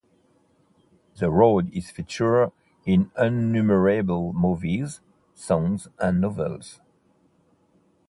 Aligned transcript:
The 1.17 1.29
road 1.29 1.69
is 1.75 1.91
featured 1.91 2.51
in 2.87 3.11
innumerable 3.19 4.33
movies, 4.33 4.99
songs, 5.35 5.89
and 5.99 6.19
novels. 6.19 6.79